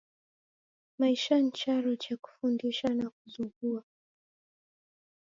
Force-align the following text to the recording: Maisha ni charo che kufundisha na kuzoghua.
Maisha 0.99 1.35
ni 1.41 1.51
charo 1.59 1.91
che 2.01 2.13
kufundisha 2.23 2.87
na 2.97 3.05
kuzoghua. 3.15 3.83